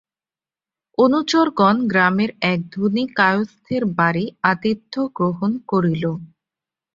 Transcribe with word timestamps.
অনুচরগণ 0.97 1.75
গ্রামের 1.91 2.31
এক 2.51 2.59
ধনী 2.73 3.03
কায়সেথর 3.17 3.83
বাড়ি 3.97 4.25
আতিথ্য 4.51 4.93
গ্রহণ 5.17 5.51
করিল। 5.69 6.03